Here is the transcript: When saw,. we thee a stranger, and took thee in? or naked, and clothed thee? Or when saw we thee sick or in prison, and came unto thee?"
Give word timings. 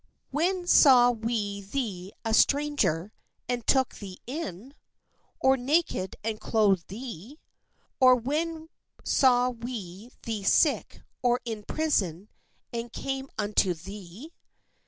When 0.31 0.65
saw,. 0.65 1.11
we 1.11 1.61
thee 1.61 2.11
a 2.25 2.33
stranger, 2.33 3.13
and 3.47 3.67
took 3.67 3.93
thee 3.97 4.17
in? 4.25 4.73
or 5.39 5.55
naked, 5.57 6.15
and 6.23 6.39
clothed 6.41 6.87
thee? 6.87 7.37
Or 7.99 8.15
when 8.15 8.69
saw 9.03 9.51
we 9.51 10.09
thee 10.23 10.41
sick 10.41 11.03
or 11.21 11.39
in 11.45 11.65
prison, 11.65 12.29
and 12.73 12.91
came 12.91 13.29
unto 13.37 13.75
thee?" 13.75 14.33